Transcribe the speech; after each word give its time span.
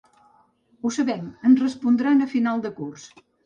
Ho 0.87 0.91
sabem, 0.95 1.29
ens 1.51 1.63
respondran 1.67 2.29
a 2.29 2.31
final 2.35 2.69
de 2.69 2.77
curs. 2.83 3.09